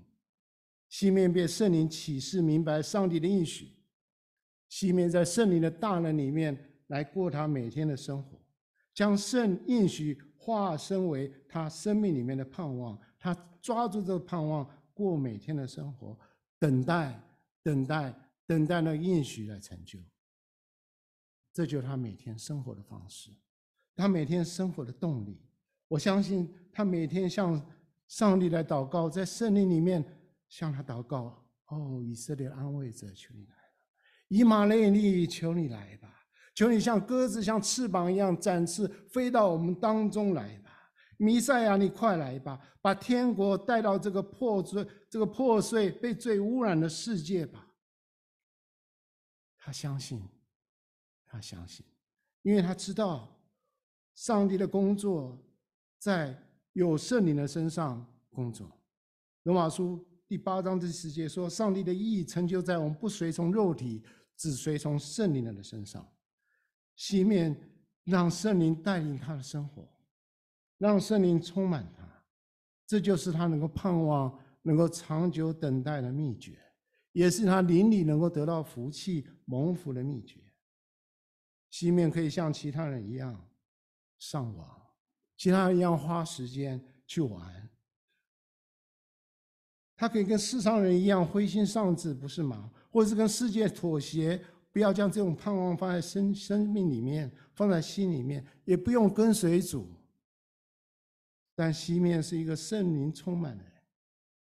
[0.90, 3.70] 西面被圣灵启示明白上帝的应许，
[4.70, 8.39] 西面在圣灵的大能里面来过他每天的生活，
[9.00, 16.20] 将圣应许化身为他生命里面的盼望，他抓住这个盼望过每天的生活，
[16.60, 17.18] 等待、
[17.64, 18.14] 等待、
[18.46, 19.98] 等待那应许来成就。
[21.54, 23.32] 这就是他每天生活的方式，
[23.96, 25.40] 他每天生活的动力。
[25.88, 27.66] 我相信他每天向
[28.10, 30.04] 上帝来祷告，在圣灵里面。
[30.50, 33.64] 向他祷告，哦，以色列安慰者，求你来了！
[34.30, 36.19] 以马内利，求你来吧！
[36.60, 40.92] 求你像鸽子，像翅膀一样展翅，飞到我们当中来吧！
[41.16, 42.60] 弥赛亚，你快来吧！
[42.82, 47.66] 把天国带到这个破碎、这个破碎、被罪污染的世界吧！
[49.58, 50.22] 他相信，
[51.26, 51.86] 他相信，
[52.42, 53.40] 因为他知道，
[54.14, 55.42] 上帝的工作
[55.98, 56.38] 在
[56.74, 58.70] 有圣灵的身上工作。
[59.44, 60.06] 罗马书。
[60.28, 64.04] 第八章第十节说：“上帝的意义成就在我们不随从肉体，
[64.36, 66.06] 只随从圣灵的身上。
[67.00, 67.58] 西面
[68.04, 69.88] 让圣灵带领他的生活，
[70.80, 72.06] 让圣灵充满他，
[72.86, 76.60] 这就是他能够盼望、能够长久等待的秘诀，
[77.14, 80.42] 也是他邻里能够得到福气、蒙福的秘诀。
[81.70, 83.50] 西面可以像其他人一样
[84.18, 84.86] 上网，
[85.38, 87.70] 其他人一样花时间去玩。”
[89.96, 92.70] 他可以跟世上人一样灰心丧志，不是吗？
[92.92, 99.90] 或者是跟世界妥协，不要将这种盼望放在生生命里面，放在心里面，也不用跟随主。
[101.56, 103.74] 但西面是一个圣灵充满的人，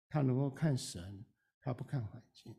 [0.08, 1.26] 他能够看神，
[1.60, 2.54] 他不看环境；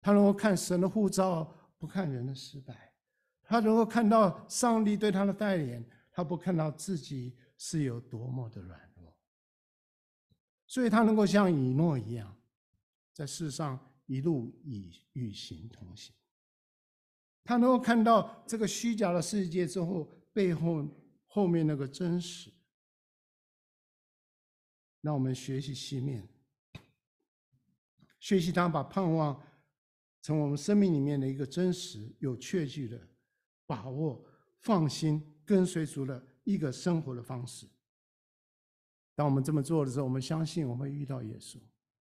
[0.00, 2.74] 他能够看神的护照，不看人的失败；
[3.42, 9.14] 他能够看到上帝对他的带领，他不看到自己是有多么的软弱。
[10.66, 12.34] 所以他能够像以诺一样，
[13.12, 16.14] 在世上一路以与行同行。
[17.46, 20.84] 他能够看到这个虚假的世界之后，背后
[21.26, 22.50] 后面那个真实。
[25.00, 26.28] 让我们学习西面，
[28.18, 29.40] 学习他把盼望
[30.20, 33.00] 从我们生命里面的一个真实、有确据的
[33.66, 34.26] 把握、
[34.58, 37.68] 放心跟随主的一个生活的方式。
[39.14, 41.58] 当我们这么做的时候，我们相信我们会遇到耶稣；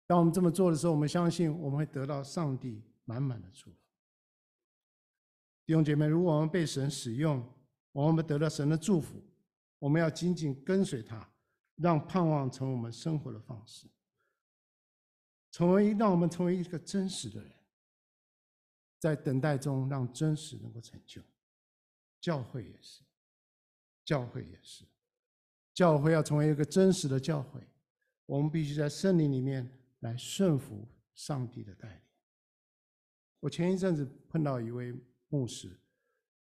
[0.06, 3.76] 当我们这么做的时候，我们相信我们会得到上帝满满的祝福。
[5.68, 7.46] 弟兄姐妹，如果我们被神使用，
[7.92, 9.22] 我们得到神的祝福，
[9.78, 11.30] 我们要紧紧跟随他，
[11.76, 13.86] 让盼望成为我们生活的方式，
[15.50, 17.52] 成为让我们成为一个真实的人，
[18.98, 21.20] 在等待中让真实能够成就。
[22.18, 23.02] 教会也是，
[24.06, 24.86] 教会也是。
[25.74, 27.60] 教会要成为一个真实的教会，
[28.24, 32.00] 我们必须在圣灵里面来顺服上帝的带领。
[33.40, 35.78] 我前一阵子碰到一位牧师，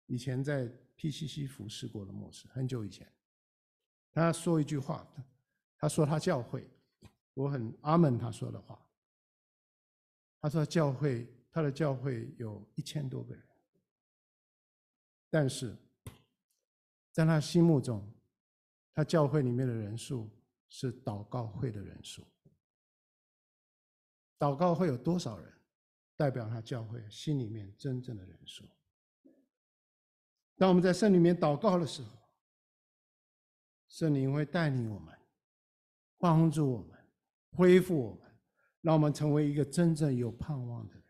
[0.06, 3.10] 以前在 PCC 服侍过的牧师，很久以前，
[4.12, 5.06] 他说一句话，
[5.78, 6.68] 他说他教会，
[7.34, 8.78] 我很阿门他说的话。
[10.40, 13.44] 他说教会，他的教会有一千多个人，
[15.30, 15.76] 但是
[17.12, 18.06] 在他心目中。
[18.94, 20.28] 他教会里面的人数
[20.68, 22.22] 是祷告会的人数。
[24.38, 25.50] 祷告会有多少人，
[26.22, 28.64] 代表他教会心里面真正的人数。
[30.56, 32.16] 当我们在圣里面祷告的时候，
[33.88, 35.12] 圣灵会带领我们
[36.18, 36.96] 帮助我们，
[37.50, 38.32] 恢复我们，
[38.82, 41.04] 让我们成为一个真正有盼望的人。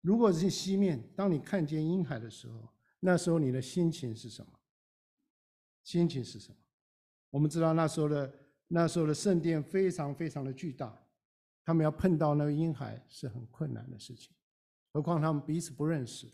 [0.00, 4.58] 如果是西面，当你看见婴孩的时候，那时候你的心情是什么？
[5.84, 6.58] 心情是什么？
[7.30, 11.03] 我们知道那时候的那时候的圣殿非常非常的巨大，
[11.64, 14.32] 他们要碰到那个婴孩是很困难的事情，
[14.92, 16.30] 何况他们彼此不认识，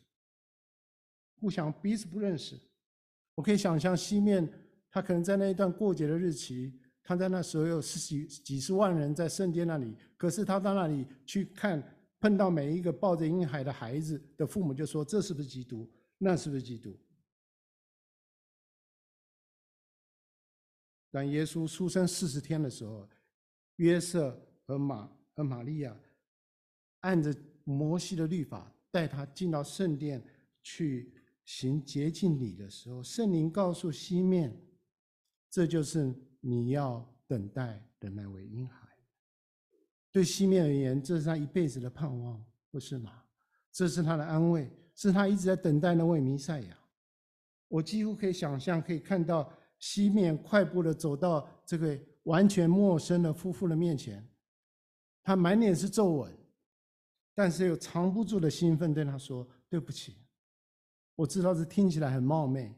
[1.40, 2.60] 互相彼此不认识。
[3.34, 4.48] 我可以想象西面，
[4.90, 11.96] 他可能在那一段过节的日期，他在那时候有十几几十万人在圣殿那里，可是他到那里去看。
[12.22, 15.90] 碰到每一个抱着婴孩的孩子的父母，就说：“这是不是基督？
[16.18, 16.94] 那是不是基督？”
[21.10, 23.08] 当耶稣出生四十天的时候，
[23.76, 25.10] 约瑟和玛
[25.40, 25.96] 和玛利亚
[27.00, 30.22] 按着摩西的律法带他进到圣殿
[30.62, 31.14] 去
[31.46, 34.54] 行洁净礼的时候，圣灵告诉西面
[35.50, 38.86] ：“这就是你要等待的那位婴孩。”
[40.12, 43.24] 对西面而言，这是他一辈子的盼望，不是吗？
[43.72, 46.78] 这是他的安慰，是他一直在等待那位弥赛亚。
[47.68, 54.28] 我几乎可以想象，可以看到西面快步的走到这个完全陌生的夫妇的面前，
[55.22, 56.32] 他满脸是皱纹，
[57.34, 60.16] 但是又藏不住的兴奋，对他说：“对不起，
[61.14, 62.74] 我知道这听起来很冒昧，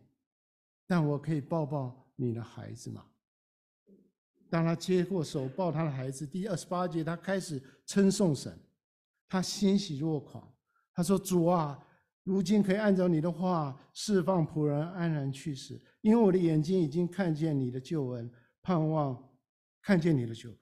[0.87, 3.07] 但我可以抱抱你的孩子吗？”
[4.50, 8.55] 当他接过手抱他的孩子，第二十八节，他开始称颂神，
[9.28, 10.46] 他欣喜若狂。
[10.92, 11.83] 他说：“主啊，
[12.22, 19.16] 如今可以按照你的话释放仆人安然去世，因为我的眼睛已经看见你的救恩，盼望
[19.81, 20.59] 看见你的救恩，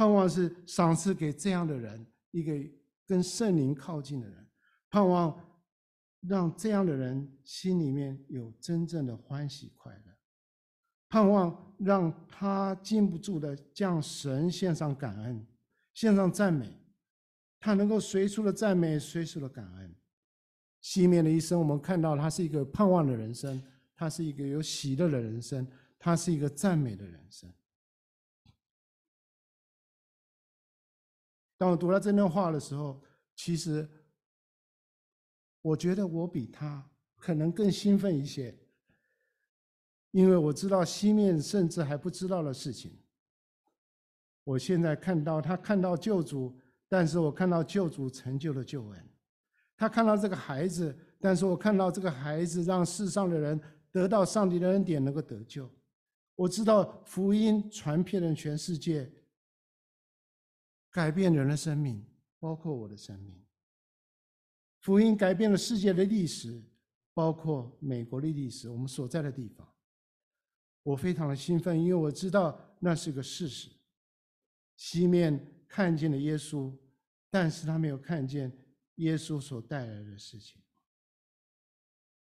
[0.00, 2.54] 盼望是赏赐给这样的人一个
[3.06, 4.48] 跟圣灵靠近的人，
[4.88, 5.38] 盼望
[6.22, 10.16] 让这样的人心里面有真正的欢喜快乐。”
[11.10, 15.46] 盼望让他禁不住的向神献上感恩，
[15.92, 16.72] 献上赞美，
[17.58, 19.94] 他能够随处的赞美，随处的感恩。
[20.80, 23.62] 西面的一生，我们看到他是一个盼望的人生，
[23.94, 27.52] 他是一个有喜乐的人生，他是一个赞美的人生。
[31.60, 32.98] 当我读到这段话的时候，
[33.36, 33.86] 其实
[35.60, 38.58] 我觉得我比他可能更兴奋一些。
[40.12, 42.98] 因为我知道西面甚至还不知道的事情，
[44.42, 49.10] 我现在看到他看到救主，但是我看到救主成就了救恩。
[49.76, 53.60] 他看到这个孩子，但是我看到这个孩子让世上的人
[53.92, 55.70] 得到上帝的恩典，能够得救。
[56.36, 59.12] 我知道福音传遍了全世界，
[60.90, 62.04] 改变人的生命，
[62.38, 63.40] 包括我的生命。
[64.80, 66.62] 福音改变了世界的历史，
[67.12, 69.66] 包括美国的历史，我们所在的地方。
[70.82, 73.68] 我非常的兴奋，因为我知道那是个事实。
[74.76, 76.74] 西面看见了耶稣，
[77.28, 78.50] 但是他没有看见
[78.96, 80.60] 耶稣所带来的事情。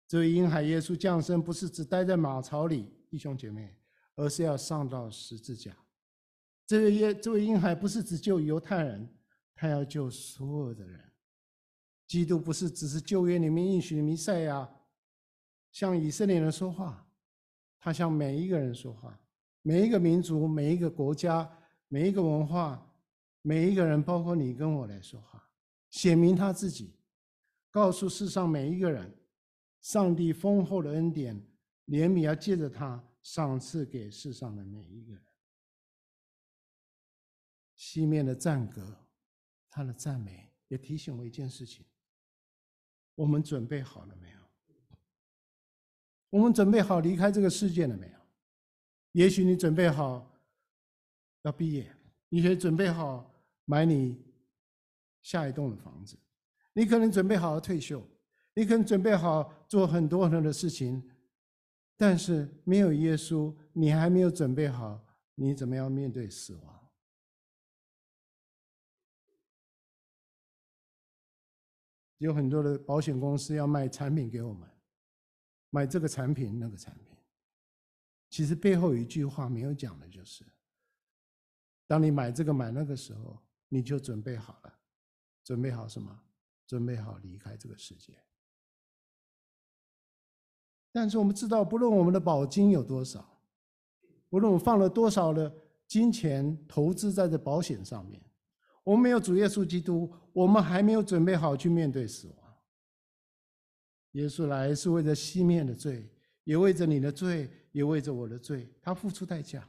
[0.06, 3.74] 这位婴孩耶稣降生，不是只待在马槽里，弟兄姐妹，
[4.14, 5.74] 而是要上到十字架。
[6.66, 9.08] 这位耶，这位婴孩不是只救犹太人，
[9.54, 11.00] 他要救所有的人。
[12.06, 14.68] 基督不是只是旧约里面应许的弥赛亚，
[15.70, 17.06] 向以色列人说话。
[17.80, 19.18] 他向每一个人说话，
[19.62, 21.50] 每一个民族、每一个国家、
[21.88, 22.86] 每一个文化、
[23.42, 25.42] 每一个人，包括你跟我来说话，
[25.90, 26.94] 显明他自己，
[27.70, 29.12] 告诉世上每一个人，
[29.80, 31.34] 上帝丰厚的恩典、
[31.88, 35.22] 怜悯要借着他赏赐给世上的每一个人。
[37.84, 38.96] 西面的赞歌，
[39.68, 41.84] 他的赞美也提醒我一件事情：
[43.16, 44.38] 我们准备好了没有？
[46.30, 48.18] 我们准备好离开这个世界了没有？
[49.10, 50.32] 也许你准备好
[51.42, 51.92] 要毕业，
[52.28, 54.16] 你可以准备好买你
[55.20, 56.16] 下一栋的房子，
[56.74, 58.00] 你可能准备好要退休，
[58.54, 61.02] 你可能准备好做很多很多的事情，
[61.96, 65.04] 但是没有耶稣，你还没有准备好，
[65.34, 66.81] 你怎么样面对死亡？
[72.22, 74.68] 有很多的保险公司要卖产品给我们。
[75.70, 77.16] 买这个产品，那个产品，
[78.30, 80.44] 其实背后有一句话没有讲的，就是：
[81.88, 83.36] 当你买这个买那个时候，
[83.68, 84.72] 你就准备好了，
[85.42, 86.16] 准备好什么？
[86.64, 88.16] 准备好离开这个世界。
[90.92, 93.26] 但是我们知道，不论我们的保金有多少，
[94.28, 95.52] 不论我们放了多少的
[95.88, 98.22] 金钱投资在这保险上面，
[98.84, 102.36] 我们没有主耶稣基督，我们还没有准备好去面对死亡。
[104.12, 106.10] 耶稣来是为着熄灭的罪，
[106.44, 109.66] 也为着你的罪，也为着我的罪，他付出代价。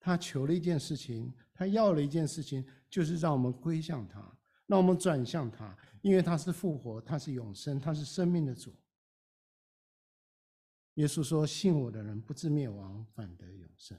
[0.00, 4.20] 他求了一件事情，他要了一件事情，就是让我们归向他，
[4.66, 8.74] 让我们转向他，因为他是复活，他是永生，他是生命的主。
[10.94, 13.96] 耶稣说：“信我的人不至灭亡，反得永生。”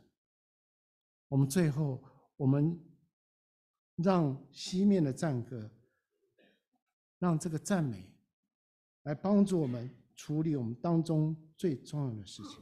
[1.29, 2.03] 我们最后，
[2.35, 2.77] 我们
[3.95, 5.69] 让西面的赞歌，
[7.19, 8.11] 让这个赞美
[9.03, 12.61] 来帮助我们处理我们当中最重要的事情。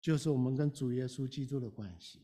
[0.00, 2.22] 就是我们跟主耶稣基督的关系，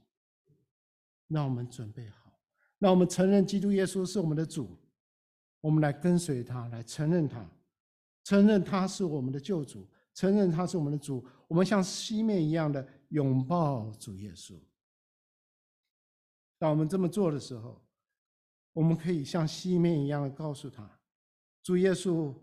[1.29, 2.33] 让我们准备好，
[2.79, 4.79] 让我们承认基督耶稣是我们的主，
[5.61, 7.45] 我们来跟随他，来承认他，
[8.23, 11.27] 承认他是我们的救主，承认他是我们的主。
[11.49, 14.55] 我们像西面一样的拥抱主耶稣。
[16.59, 17.85] 当我们这么做的时候，
[18.73, 20.99] 我们可以像西面一样的告诉他：
[21.63, 22.35] 主耶稣，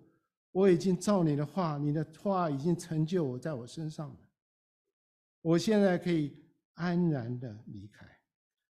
[0.51, 4.18] 我已经照你的话，你的话已经成就我在我身上了。
[5.41, 6.38] 我现在可以
[6.74, 8.05] 安然的离开，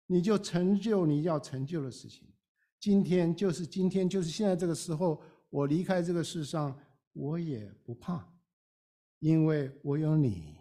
[0.05, 2.27] 你就成就你要成就的事情。
[2.79, 6.79] 今天就是今天，就是现在这个时候，我离开这个世上，
[7.13, 8.25] 我也不怕，
[9.19, 10.55] 因为我有你，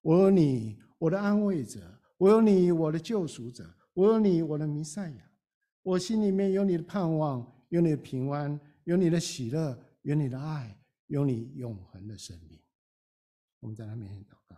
[0.00, 1.80] 我有你，我的安慰者，
[2.16, 3.64] 我有你，我的救赎者，
[3.94, 5.30] 我有你，我的弥赛亚。
[5.82, 12.60] 我心里面有你的盼望，有你的平安，有你的喜乐，有你的爱，有你永恒的生命。
[13.60, 14.56] 我们在他面前祷告。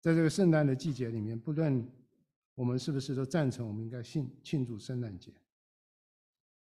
[0.00, 1.84] 在这个圣诞的季节里面，不论
[2.54, 5.32] 我们是不是都赞成，我们应该庆庆祝圣诞节。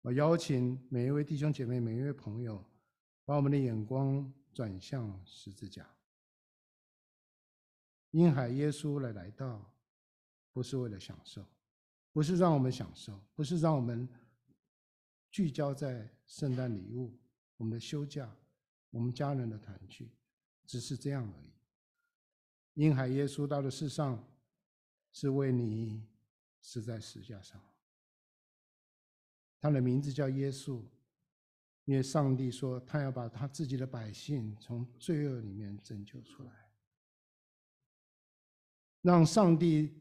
[0.09, 2.65] 我邀请每一位弟兄姐妹、每一位朋友，
[3.27, 5.87] 把我们的眼光转向十字架。
[8.13, 9.71] 婴孩耶稣来来到，
[10.51, 11.45] 不是为了享受，
[12.11, 14.09] 不是让我们享受，不是让我们
[15.31, 17.15] 聚焦在圣诞礼物、
[17.59, 18.35] 我们的休假、
[18.89, 20.11] 我们家人的团聚，
[20.65, 22.83] 只是这样而已。
[22.83, 24.27] 婴孩耶稣到了世上，
[25.13, 26.03] 是为你
[26.63, 27.63] 死在十架上。
[29.61, 30.83] 他的名字叫耶稣，
[31.85, 36.53] 因为上帝说他要把他自己的百姓从罪恶里面拯救出来，
[39.03, 39.95] 让上帝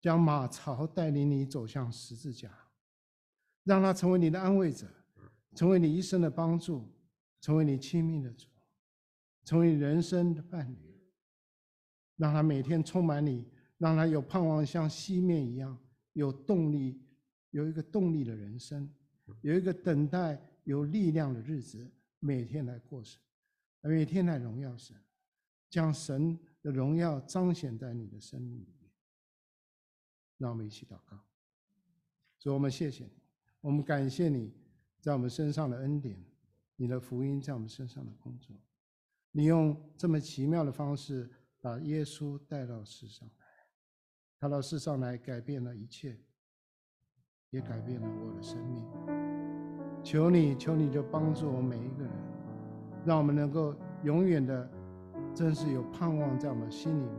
[0.00, 2.50] 将马槽带领你走向十字架，
[3.64, 4.86] 让他成为你的安慰者，
[5.54, 6.88] 成为你一生的帮助，
[7.40, 8.48] 成为你亲密的主，
[9.44, 10.88] 成为你人生的伴侣。
[12.16, 13.46] 让他每天充满你，
[13.76, 15.78] 让他有盼望，像西面一样
[16.14, 17.00] 有动力，
[17.50, 18.88] 有一个动力的人生，
[19.42, 23.20] 有一个等待有力量的日子，每天来过神，
[23.80, 24.96] 每天来荣耀神，
[25.68, 28.90] 将神的荣耀彰显在你的生命里面。
[30.36, 31.18] 让我们一起祷告，
[32.38, 33.12] 主，我们谢谢你，
[33.60, 34.52] 我们感谢你
[35.00, 36.24] 在我们身上的恩典，
[36.76, 38.56] 你的福音在我们身上的工作，
[39.32, 41.30] 你用这么奇妙的方式。
[41.60, 43.46] 把耶稣带到世上来，
[44.38, 46.16] 他到世上来改变了一切，
[47.50, 48.82] 也改变了我的生命。
[50.02, 52.12] 求你，求你就帮助我每一个人，
[53.04, 54.68] 让我们能够永远的，
[55.34, 57.12] 真是有盼望在我们心里面，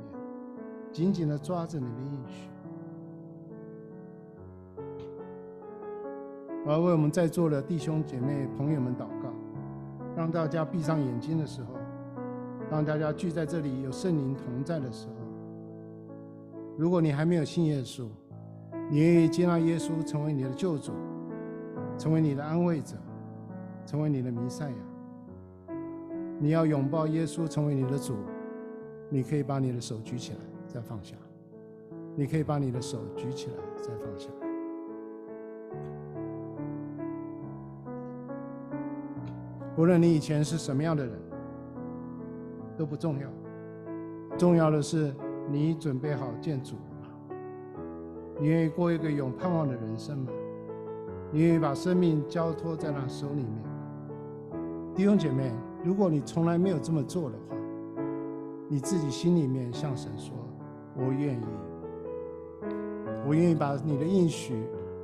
[0.92, 2.50] 紧紧的抓着你的应许。
[6.66, 9.34] 我要为我们在座的弟兄姐妹、朋友们祷告，
[10.16, 11.74] 让大家闭上眼睛的时候。
[12.70, 15.14] 当大家聚在这里，有圣灵同在的时候，
[16.78, 18.08] 如果你还没有信耶稣，
[18.90, 20.92] 你愿意接纳耶稣成为你的救主，
[21.98, 22.96] 成为你的安慰者，
[23.86, 25.76] 成为你的弥赛亚，
[26.40, 28.16] 你要拥抱耶稣成为你的主，
[29.10, 31.16] 你可以把你的手举起来，再放下；
[32.16, 34.30] 你可以把你的手举起来，再放下。
[39.78, 41.14] 无论你以前是什么样的人。
[42.78, 43.28] 都不重要，
[44.38, 45.14] 重要的是
[45.52, 46.78] 你准备好见主？
[48.40, 50.32] 你愿意过一个有盼望的人生吗？
[51.32, 53.54] 你愿意把生命交托在他手里面？
[54.96, 55.52] 弟兄姐妹，
[55.84, 57.56] 如果你从来没有这么做的话，
[58.68, 60.34] 你自己心里面向神说
[60.96, 61.44] ：“我愿意，
[63.28, 64.56] 我愿意把你的应许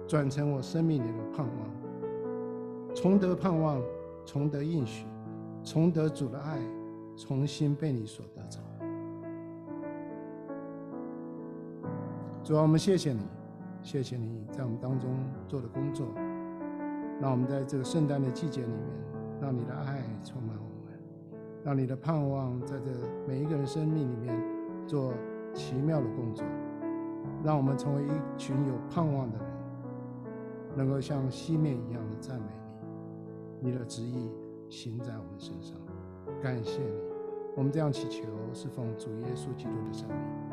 [0.08, 3.82] 转成我生命里的盼望，重得盼望，
[4.26, 5.06] 重得应许，
[5.64, 6.58] 重得主的爱。”
[7.18, 8.26] 重新被你所
[12.46, 13.22] 主啊，我们谢谢你，
[13.82, 15.10] 谢谢你在我们当中
[15.48, 16.06] 做的工作，
[17.20, 18.80] 让我们在这个圣诞的季节里面，
[19.42, 20.94] 让你的爱充满我们，
[21.64, 22.92] 让你的盼望在这
[23.28, 24.40] 每一个人生命里面
[24.86, 25.12] 做
[25.56, 26.46] 奇妙的工作。
[27.44, 29.48] 让我们成为一群有盼望的人，
[30.76, 32.46] 能够像西面一样的赞美
[33.60, 33.72] 你。
[33.72, 34.30] 你的旨意
[34.70, 35.76] 行在我们身上，
[36.44, 37.02] 感谢你。
[37.56, 38.22] 我们这样祈求，
[38.54, 40.45] 是奉主耶稣基督的圣名。